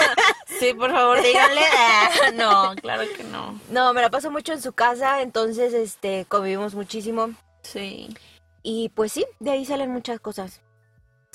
Sí, 0.60 0.72
por 0.74 0.90
favor, 0.90 1.20
díganle. 1.20 1.60
Ah, 1.76 2.10
No, 2.34 2.74
claro 2.80 3.02
que 3.16 3.24
no. 3.24 3.58
No, 3.70 3.92
me 3.92 4.00
la 4.02 4.10
paso 4.10 4.30
mucho 4.30 4.52
en 4.52 4.62
su 4.62 4.72
casa, 4.72 5.20
entonces 5.20 5.74
este 5.74 6.24
convivimos 6.28 6.74
muchísimo. 6.74 7.30
Sí. 7.62 8.08
y 8.62 8.88
pues 8.90 9.12
sí, 9.12 9.26
de 9.40 9.50
ahí 9.50 9.64
salen 9.64 9.92
muchas 9.92 10.20
cosas. 10.20 10.60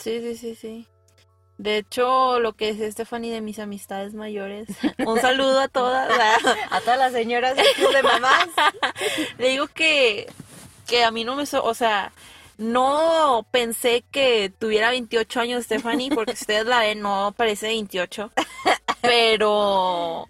Sí, 0.02 0.20
sí, 0.20 0.36
sí, 0.36 0.56
sí. 0.56 0.88
De 1.60 1.78
hecho, 1.78 2.40
lo 2.40 2.54
que 2.54 2.70
es 2.70 2.94
Stephanie 2.94 3.32
de 3.32 3.42
mis 3.42 3.60
amistades 3.60 4.16
mayores. 4.16 4.68
Un 5.06 5.22
saludo 5.22 5.60
a 5.60 5.68
todas. 5.68 6.10
a 6.72 6.82
todas 6.82 6.98
las 6.98 7.14
señoras 7.14 7.56
de 7.56 8.04
mamás. 8.04 8.48
Le 9.38 9.50
digo 9.50 9.68
que, 9.68 10.26
que 10.88 11.04
a 11.04 11.12
mí 11.12 11.24
no 11.24 11.36
me... 11.36 11.46
So 11.46 11.64
o 11.64 11.76
sea, 11.76 12.14
no 12.58 13.46
pensé 13.52 14.04
que 14.10 14.52
tuviera 14.58 14.90
28 14.90 15.40
años 15.40 15.66
Stephanie, 15.66 16.10
porque 16.10 16.32
ustedes 16.34 16.66
la 16.66 16.80
ven, 16.80 17.02
no 17.02 17.34
parece 17.38 17.68
28. 17.68 18.32
Pero... 19.02 20.26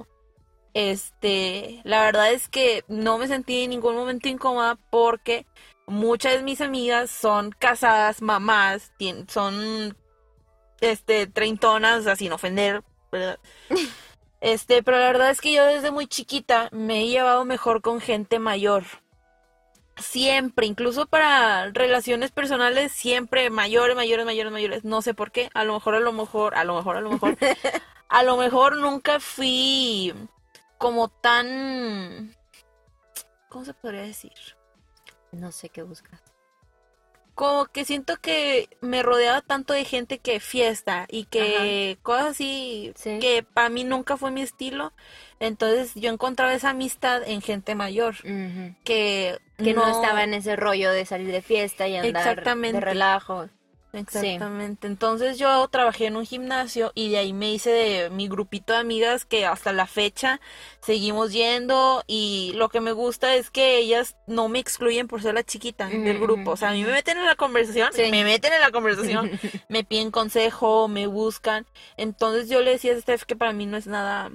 Este, 0.74 1.82
la 1.84 2.04
verdad 2.04 2.32
es 2.32 2.48
que 2.48 2.86
no 2.88 3.18
me 3.18 3.28
sentí 3.28 3.63
en 3.63 3.72
ningún 3.72 3.96
momento 3.96 4.30
incómoda 4.30 4.78
porque 4.90 5.46
muchas 5.88 6.34
de 6.34 6.44
mis 6.44 6.62
amigas 6.62 7.10
son 7.10 7.52
casadas, 7.52 8.22
mamás, 8.22 8.92
son 9.28 9.98
este 10.80 11.28
treintonas, 11.28 12.08
así 12.08 12.26
sin 12.26 12.34
ofender, 12.34 12.84
Este, 14.42 14.82
pero 14.82 14.98
la 14.98 15.06
verdad 15.06 15.30
es 15.30 15.40
que 15.40 15.54
yo 15.54 15.64
desde 15.66 15.92
muy 15.92 16.08
chiquita 16.08 16.68
me 16.72 17.02
he 17.02 17.08
llevado 17.08 17.46
mejor 17.46 17.82
con 17.82 18.02
gente 18.02 18.40
mayor. 18.40 18.84
Siempre, 19.98 20.66
incluso 20.66 21.06
para 21.06 21.70
relaciones 21.70 22.32
personales, 22.32 22.92
siempre 22.92 23.52
mayores, 23.52 23.96
mayores, 23.96 24.26
mayores, 24.26 24.52
mayores. 24.52 24.84
No 24.84 25.04
sé 25.04 25.14
por 25.14 25.32
qué. 25.32 25.52
A 25.54 25.64
lo 25.64 25.76
mejor, 25.76 25.94
a 25.94 26.00
lo 26.00 26.12
mejor, 26.12 26.56
a 26.56 26.64
lo 26.64 26.76
mejor, 26.76 26.98
a 26.98 27.02
lo 27.02 27.12
mejor. 27.12 27.38
a 28.10 28.24
lo 28.24 28.36
mejor 28.36 28.78
nunca 28.78 29.20
fui 29.20 30.12
como 30.80 31.10
tan... 31.10 32.36
¿Cómo 33.48 33.64
se 33.64 33.76
podría 33.76 34.02
decir? 34.02 34.32
No 35.32 35.52
sé 35.52 35.70
qué 35.70 35.84
buscas. 35.84 36.22
Como 37.34 37.66
que 37.66 37.86
siento 37.86 38.18
que 38.18 38.70
me 38.82 39.04
rodeaba 39.04 39.42
tanto 39.42 39.74
de 39.74 39.86
gente 39.86 40.20
que 40.20 40.40
fiesta 40.40 41.08
y 41.10 41.26
que 41.26 41.98
cosas 42.04 42.32
así 42.32 42.94
que 42.96 43.42
para 43.42 43.70
mí 43.70 43.84
nunca 43.84 44.18
fue 44.18 44.32
mi 44.32 44.42
estilo. 44.42 44.94
Entonces 45.40 45.96
yo 45.96 46.12
encontraba 46.12 46.54
esa 46.54 46.72
amistad 46.72 47.24
en 47.26 47.42
gente 47.42 47.74
mayor 47.74 48.16
que, 48.84 49.40
que 49.58 49.74
no... 49.74 49.90
estaba 49.90 50.24
en 50.24 50.34
ese 50.34 50.56
rollo 50.56 50.92
de 50.92 51.06
salir 51.06 51.32
de 51.32 51.42
fiesta 51.42 51.88
y 51.88 51.96
andar 51.96 52.44
de 52.44 52.80
relajo. 52.80 53.48
Exactamente. 53.94 54.88
Entonces 54.88 55.38
yo 55.38 55.68
trabajé 55.68 56.06
en 56.06 56.16
un 56.16 56.26
gimnasio 56.26 56.92
y 56.96 57.10
de 57.12 57.18
ahí 57.18 57.34
me 57.34 57.52
hice 57.52 57.72
de 57.72 58.10
mi 58.10 58.28
grupito 58.28 58.74
de 58.74 58.80
amigas 58.80 59.26
que 59.26 59.46
hasta 59.46 59.74
la 59.74 59.86
fecha 59.86 60.40
seguimos 60.82 61.34
yendo 61.34 62.04
y 62.08 62.54
lo 62.56 62.70
que 62.70 62.80
me 62.80 62.94
gusta 62.94 63.36
es 63.36 63.50
que 63.50 63.78
ellas 63.78 64.16
no 64.28 64.48
me 64.48 64.60
excluyen 64.60 65.08
por 65.08 65.22
ser 65.22 65.34
la 65.34 65.44
chiquita 65.44 65.88
del 65.88 66.20
grupo. 66.20 66.52
O 66.52 66.58
sea, 66.58 66.70
a 66.70 66.74
mí 66.74 66.84
me 66.84 66.92
meten 66.92 67.18
en 67.18 67.26
la 67.26 67.36
conversación, 67.36 67.90
me 67.98 68.24
meten 68.24 68.54
en 68.54 68.62
la 68.62 68.72
conversación, 68.72 69.32
me 69.70 69.84
piden 69.84 70.12
consejo, 70.12 70.88
me 70.88 71.08
buscan. 71.08 71.66
Entonces 71.98 72.50
yo 72.50 72.62
le 72.62 72.72
decía 72.72 72.94
a 72.94 73.00
Steph 73.00 73.24
que 73.24 73.36
para 73.36 73.52
mí 73.52 73.66
no 73.66 73.78
es 73.78 73.88
nada, 73.88 74.32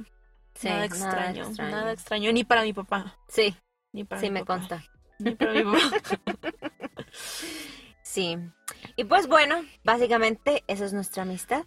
nada, 0.63 0.85
extraño, 0.85 1.51
nada, 1.59 1.93
extraño, 1.93 2.33
ni 2.33 2.45
para 2.45 2.63
mi 2.63 2.75
papá. 2.75 3.17
Sí. 3.29 3.57
Ni 3.93 4.05
para 4.05 4.21
sí, 4.21 4.31
me 4.31 4.45
consta. 4.45 4.85
Ni 5.19 5.31
para 5.35 5.53
mi 5.53 5.65
papá. 5.65 5.81
Sí. 8.17 8.39
Y 8.95 9.05
pues 9.05 9.27
bueno, 9.27 9.65
básicamente 9.85 10.63
esa 10.67 10.85
es 10.85 10.93
nuestra 10.93 11.23
amistad. 11.23 11.65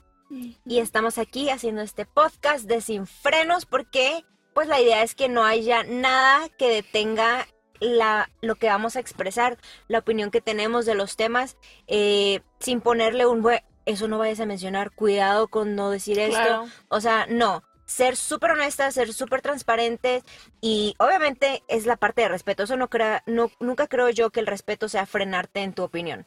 Y 0.65 0.79
estamos 0.79 1.17
aquí 1.17 1.49
haciendo 1.49 1.81
este 1.81 2.05
podcast 2.05 2.65
de 2.65 2.81
Sin 2.81 3.07
Frenos 3.07 3.65
porque 3.65 4.23
pues 4.53 4.67
la 4.67 4.79
idea 4.79 5.01
es 5.01 5.15
que 5.15 5.27
no 5.27 5.43
haya 5.43 5.83
nada 5.83 6.49
que 6.49 6.69
detenga 6.69 7.47
la, 7.79 8.29
lo 8.41 8.55
que 8.55 8.67
vamos 8.67 8.95
a 8.95 8.99
expresar, 8.99 9.57
la 9.88 9.99
opinión 9.99 10.31
que 10.31 10.41
tenemos 10.41 10.85
de 10.85 10.95
los 10.95 11.15
temas, 11.15 11.57
eh, 11.88 12.41
sin 12.59 12.81
ponerle 12.81 13.25
un, 13.25 13.47
eso 13.85 14.07
no 14.07 14.17
vayas 14.17 14.39
a 14.39 14.45
mencionar, 14.45 14.91
cuidado 14.91 15.47
con 15.47 15.75
no 15.75 15.89
decir 15.89 16.19
esto. 16.19 16.67
O 16.89 17.01
sea, 17.01 17.25
no, 17.27 17.63
ser 17.89 18.15
súper 18.15 18.51
honestas, 18.51 18.93
ser 18.93 19.12
súper 19.13 19.41
transparentes 19.41 20.24
y 20.62 20.93
obviamente 21.00 21.63
es 21.67 21.88
la 21.88 21.98
parte 21.98 22.22
de 22.22 22.27
respeto. 22.27 22.63
Eso 22.63 22.77
no, 22.77 22.88
crea, 22.88 23.24
no 23.25 23.50
nunca 23.60 23.88
creo 23.88 24.10
yo 24.10 24.29
que 24.29 24.39
el 24.39 24.46
respeto 24.46 24.88
sea 24.88 25.08
frenarte 25.08 25.62
en 25.62 25.74
tu 25.74 25.81
opinión. 25.81 26.24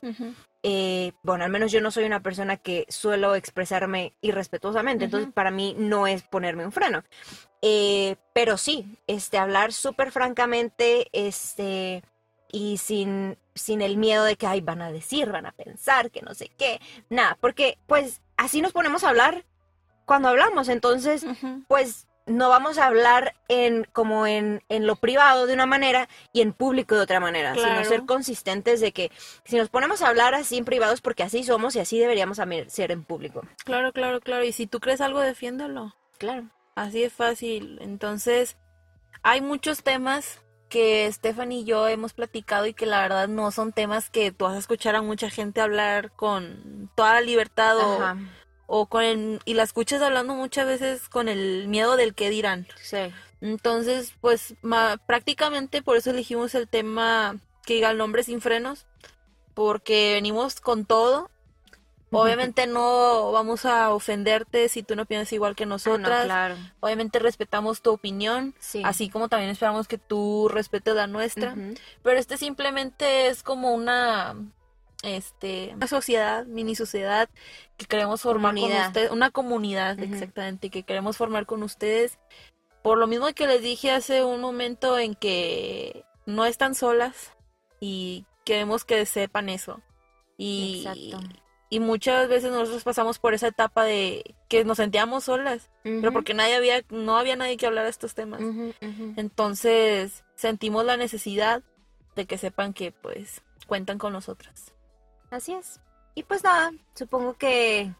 Eh, 0.64 1.12
bueno, 1.22 1.44
al 1.44 1.50
menos 1.50 1.70
yo 1.70 1.80
no 1.80 1.92
soy 1.92 2.02
una 2.04 2.20
persona 2.20 2.56
que 2.56 2.84
suelo 2.88 3.36
expresarme 3.36 4.12
irrespetuosamente, 4.22 5.04
entonces 5.04 5.32
para 5.32 5.52
mí 5.52 5.76
no 5.78 6.08
es 6.08 6.24
ponerme 6.24 6.64
un 6.64 6.72
freno. 6.72 7.04
Eh, 7.62 8.16
pero 8.32 8.56
sí, 8.56 8.98
este, 9.06 9.38
hablar 9.38 9.72
súper 9.72 10.10
francamente, 10.10 11.06
este, 11.12 12.02
y 12.50 12.78
sin, 12.78 13.38
sin 13.54 13.82
el 13.82 13.98
miedo 13.98 14.24
de 14.24 14.34
que, 14.34 14.48
ay, 14.48 14.62
van 14.62 14.82
a 14.82 14.90
decir, 14.90 15.30
van 15.30 15.46
a 15.46 15.52
pensar, 15.52 16.10
que 16.10 16.22
no 16.22 16.34
sé 16.34 16.50
qué, 16.58 16.80
nada, 17.08 17.38
porque 17.40 17.78
pues 17.86 18.20
así 18.36 18.62
nos 18.62 18.72
ponemos 18.72 19.04
a 19.04 19.10
hablar 19.10 19.44
cuando 20.04 20.28
hablamos. 20.28 20.68
Entonces, 20.68 21.24
pues 21.68 22.06
no 22.26 22.48
vamos 22.48 22.78
a 22.78 22.86
hablar 22.86 23.34
en 23.48 23.84
como 23.92 24.26
en, 24.26 24.62
en, 24.68 24.86
lo 24.86 24.96
privado 24.96 25.46
de 25.46 25.54
una 25.54 25.66
manera 25.66 26.08
y 26.32 26.40
en 26.40 26.52
público 26.52 26.94
de 26.94 27.02
otra 27.02 27.20
manera, 27.20 27.54
sino 27.54 27.84
ser 27.84 28.04
consistentes 28.06 28.80
de 28.80 28.92
que 28.92 29.10
si 29.44 29.56
nos 29.56 29.68
ponemos 29.68 30.02
a 30.02 30.08
hablar 30.08 30.34
así 30.34 30.56
en 30.56 30.64
privados 30.64 31.00
porque 31.00 31.22
así 31.22 31.42
somos 31.44 31.74
y 31.76 31.80
así 31.80 31.98
deberíamos 31.98 32.38
ser 32.68 32.92
en 32.92 33.04
público. 33.04 33.42
Claro, 33.64 33.92
claro, 33.92 34.20
claro. 34.20 34.44
Y 34.44 34.52
si 34.52 34.66
tú 34.66 34.80
crees 34.80 35.00
algo, 35.00 35.20
defiéndelo. 35.20 35.94
Claro. 36.18 36.48
Así 36.74 37.02
es 37.02 37.12
fácil. 37.12 37.78
Entonces, 37.82 38.56
hay 39.22 39.40
muchos 39.40 39.82
temas 39.82 40.40
que 40.68 41.10
Stephanie 41.12 41.60
y 41.60 41.64
yo 41.64 41.86
hemos 41.86 42.14
platicado 42.14 42.66
y 42.66 42.72
que 42.72 42.86
la 42.86 43.02
verdad 43.02 43.28
no 43.28 43.50
son 43.50 43.72
temas 43.72 44.08
que 44.08 44.32
tú 44.32 44.46
vas 44.46 44.54
a 44.54 44.58
escuchar 44.58 44.96
a 44.96 45.02
mucha 45.02 45.28
gente 45.28 45.60
hablar 45.60 46.12
con 46.12 46.90
toda 46.94 47.20
libertad 47.20 47.76
o 47.76 48.16
o 48.66 48.86
con 48.86 49.02
el, 49.02 49.40
y 49.44 49.54
la 49.54 49.62
escuchas 49.62 50.02
hablando 50.02 50.34
muchas 50.34 50.66
veces 50.66 51.08
con 51.08 51.28
el 51.28 51.68
miedo 51.68 51.96
del 51.96 52.14
que 52.14 52.30
dirán. 52.30 52.66
Sí. 52.82 53.12
Entonces, 53.40 54.14
pues 54.20 54.54
prácticamente 55.06 55.82
por 55.82 55.96
eso 55.96 56.10
elegimos 56.10 56.54
el 56.54 56.68
tema 56.68 57.36
que 57.66 57.74
diga 57.74 57.90
el 57.90 57.98
nombre 57.98 58.22
sin 58.22 58.40
frenos, 58.40 58.86
porque 59.54 60.14
venimos 60.14 60.60
con 60.60 60.84
todo. 60.84 61.28
Obviamente 62.14 62.66
no 62.66 63.32
vamos 63.32 63.64
a 63.64 63.88
ofenderte 63.90 64.68
si 64.68 64.82
tú 64.82 64.94
no 64.96 65.06
piensas 65.06 65.32
igual 65.32 65.56
que 65.56 65.64
ah, 65.64 65.66
nosotras. 65.66 66.26
claro. 66.26 66.56
Obviamente 66.80 67.18
respetamos 67.18 67.80
tu 67.80 67.90
opinión, 67.90 68.54
así 68.84 69.08
como 69.08 69.28
también 69.28 69.50
esperamos 69.50 69.88
que 69.88 69.96
tú 69.96 70.48
respetes 70.48 70.94
la 70.94 71.06
nuestra. 71.06 71.56
Pero 72.02 72.18
este 72.18 72.36
simplemente 72.36 73.28
es 73.28 73.42
como 73.42 73.72
una 73.72 74.36
este, 75.02 75.72
una 75.74 75.86
sociedad, 75.86 76.46
mini 76.46 76.74
sociedad 76.74 77.28
que 77.76 77.86
queremos 77.86 78.22
formar 78.22 78.54
con 78.54 78.72
ustedes, 78.72 79.10
una 79.10 79.30
comunidad 79.30 79.98
exactamente 80.00 80.70
que 80.70 80.84
queremos 80.84 81.16
formar 81.16 81.46
con 81.46 81.62
ustedes. 81.62 82.18
Por 82.82 82.98
lo 82.98 83.06
mismo 83.06 83.32
que 83.34 83.46
les 83.46 83.62
dije 83.62 83.90
hace 83.90 84.24
un 84.24 84.40
momento 84.40 84.98
en 84.98 85.14
que 85.14 86.04
no 86.26 86.44
están 86.46 86.74
solas 86.74 87.32
y 87.80 88.24
queremos 88.44 88.84
que 88.84 89.04
sepan 89.06 89.48
eso. 89.48 89.80
Y, 90.36 90.86
y 91.68 91.80
muchas 91.80 92.28
veces 92.28 92.50
nosotros 92.50 92.82
pasamos 92.84 93.18
por 93.18 93.34
esa 93.34 93.48
etapa 93.48 93.84
de 93.84 94.34
que 94.48 94.64
nos 94.64 94.76
sentíamos 94.76 95.24
solas, 95.24 95.70
pero 95.82 96.12
porque 96.12 96.34
nadie 96.34 96.56
había, 96.56 96.82
no 96.90 97.16
había 97.16 97.36
nadie 97.36 97.56
que 97.56 97.66
hablar 97.66 97.84
de 97.84 97.90
estos 97.90 98.14
temas. 98.14 98.42
Entonces 99.16 100.24
sentimos 100.34 100.84
la 100.84 100.96
necesidad 100.96 101.62
de 102.14 102.26
que 102.26 102.36
sepan 102.38 102.72
que 102.72 102.92
pues 102.92 103.42
cuentan 103.66 103.98
con 103.98 104.12
nosotras. 104.12 104.74
Así 105.32 105.54
es. 105.54 105.80
Y 106.14 106.24
pues 106.24 106.44
nada, 106.44 106.72
supongo 106.94 107.38
que 107.38 107.90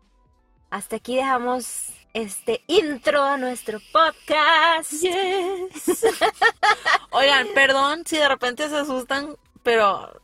hasta 0.68 0.96
aquí 0.96 1.16
dejamos 1.16 1.88
este 2.12 2.62
intro 2.66 3.22
a 3.22 3.38
nuestro 3.38 3.78
podcast. 3.90 4.92
Yes. 4.92 6.04
Oigan, 7.10 7.48
perdón 7.54 8.02
si 8.04 8.18
de 8.18 8.28
repente 8.28 8.68
se 8.68 8.76
asustan, 8.76 9.34
pero 9.62 10.20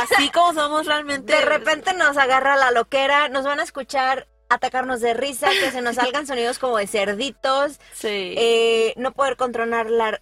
así 0.00 0.30
como 0.30 0.54
somos 0.54 0.86
realmente. 0.86 1.34
De 1.34 1.40
repente 1.40 1.92
nos 1.92 2.16
agarra 2.16 2.54
la 2.54 2.70
loquera, 2.70 3.28
nos 3.28 3.44
van 3.44 3.58
a 3.58 3.64
escuchar 3.64 4.28
atacarnos 4.48 5.00
de 5.00 5.12
risa, 5.12 5.50
que 5.50 5.72
se 5.72 5.82
nos 5.82 5.96
salgan 5.96 6.24
sonidos 6.28 6.60
como 6.60 6.76
de 6.78 6.86
cerditos. 6.86 7.80
Sí. 7.94 8.34
Eh, 8.36 8.94
no 8.96 9.10
poder 9.10 9.36
controlar 9.36 9.90
la, 9.90 10.20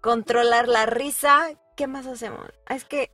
controlar 0.00 0.68
la 0.68 0.86
risa. 0.86 1.50
¿Qué 1.76 1.88
más 1.88 2.06
hacemos? 2.06 2.46
Es 2.68 2.84
que 2.84 3.10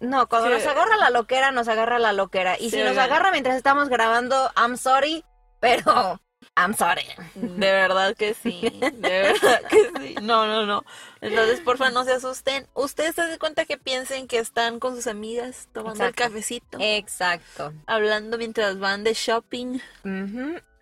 no, 0.00 0.28
cuando 0.28 0.50
nos 0.50 0.66
agarra 0.66 0.96
la 0.96 1.10
loquera, 1.10 1.50
nos 1.50 1.68
agarra 1.68 1.98
la 1.98 2.12
loquera. 2.12 2.58
Y 2.58 2.70
si 2.70 2.82
nos 2.82 2.96
agarra 2.96 3.30
mientras 3.30 3.56
estamos 3.56 3.88
grabando, 3.88 4.50
I'm 4.56 4.76
sorry, 4.76 5.24
pero 5.60 6.20
I'm 6.56 6.74
sorry. 6.74 7.06
De 7.34 7.72
verdad 7.72 8.14
que 8.16 8.34
sí, 8.34 8.60
de 8.80 8.90
verdad 9.00 9.62
que 9.68 9.90
sí. 10.00 10.14
No, 10.22 10.46
no, 10.46 10.66
no. 10.66 10.84
Entonces, 11.20 11.60
porfa, 11.60 11.90
no 11.90 12.04
se 12.04 12.12
asusten. 12.12 12.66
Ustedes 12.74 13.14
se 13.14 13.22
dan 13.22 13.38
cuenta 13.38 13.64
que 13.64 13.78
piensen 13.78 14.28
que 14.28 14.38
están 14.38 14.78
con 14.78 14.96
sus 14.96 15.06
amigas 15.06 15.68
tomando 15.72 16.04
el 16.04 16.14
cafecito. 16.14 16.78
Exacto. 16.80 17.72
Hablando 17.86 18.38
mientras 18.38 18.78
van 18.78 19.04
de 19.04 19.14
shopping. 19.14 19.80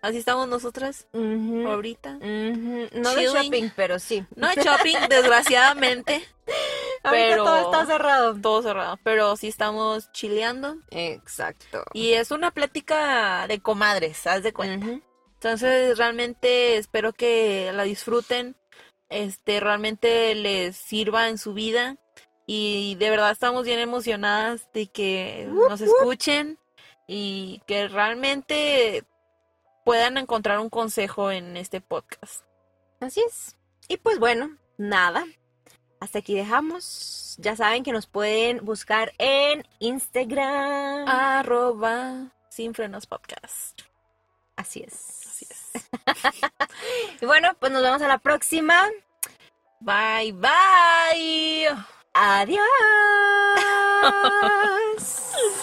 Así 0.05 0.17
estamos 0.19 0.47
nosotras 0.47 1.07
ahorita. 1.13 2.11
No 2.13 2.19
de 2.19 2.89
Chilling. 2.91 3.33
shopping, 3.33 3.69
pero 3.75 3.97
sí. 3.97 4.23
No 4.35 4.45
hay 4.47 4.55
shopping, 4.57 4.95
desgraciadamente. 5.09 6.23
Pero- 7.01 7.43
todo 7.43 7.57
está 7.71 7.85
cerrado. 7.87 8.35
Todo 8.39 8.61
cerrado. 8.61 8.99
Pero 9.03 9.35
sí 9.35 9.47
estamos 9.47 10.11
chileando. 10.11 10.77
Exacto. 10.91 11.83
Y 11.93 12.11
es 12.13 12.29
una 12.29 12.51
plática 12.51 13.47
de 13.47 13.59
comadres, 13.59 14.27
haz 14.27 14.43
de 14.43 14.53
cuenta. 14.53 14.85
Entonces, 15.33 15.97
realmente 15.97 16.77
espero 16.77 17.11
que 17.11 17.71
la 17.73 17.81
disfruten. 17.81 18.55
Este, 19.09 19.59
realmente 19.59 20.35
les 20.35 20.75
sirva 20.77 21.29
en 21.29 21.39
su 21.39 21.55
vida. 21.55 21.97
Y 22.45 22.93
de 22.99 23.09
verdad 23.09 23.31
estamos 23.31 23.65
bien 23.65 23.79
emocionadas 23.79 24.71
de 24.71 24.85
que 24.85 25.47
nos 25.51 25.81
escuchen 25.81 26.59
y 27.07 27.59
que 27.65 27.87
realmente 27.87 29.03
puedan 29.85 30.17
encontrar 30.17 30.59
un 30.59 30.69
consejo 30.69 31.31
en 31.31 31.55
este 31.55 31.79
podcast. 31.79 32.43
Así 32.99 33.23
es. 33.25 33.55
Y 33.87 33.97
pues 33.97 34.19
bueno, 34.19 34.57
nada. 34.77 35.23
Hasta 36.01 36.19
aquí 36.19 36.35
dejamos. 36.35 37.37
Ya 37.39 37.55
saben 37.55 37.83
que 37.83 37.93
nos 37.93 38.07
pueden 38.07 38.65
buscar 38.65 39.13
en 39.19 39.65
Instagram. 39.79 41.07
Arroba 41.07 42.33
sin 42.49 42.73
frenos 42.73 43.05
podcast. 43.05 43.81
Así 44.55 44.83
es. 44.85 45.21
Así 45.27 45.47
es. 45.49 45.71
Y 47.21 47.25
bueno, 47.25 47.51
pues 47.59 47.71
nos 47.71 47.81
vemos 47.81 48.01
a 48.01 48.07
la 48.07 48.17
próxima. 48.17 48.89
Bye, 49.79 50.33
bye. 50.33 51.67
Adiós. 52.13 52.59